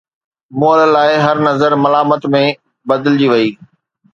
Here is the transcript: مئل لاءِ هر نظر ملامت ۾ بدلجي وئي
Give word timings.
مئل 0.59 0.81
لاءِ 0.95 1.11
هر 1.25 1.37
نظر 1.49 1.71
ملامت 1.83 2.21
۾ 2.37 2.43
بدلجي 2.89 3.27
وئي 3.31 3.47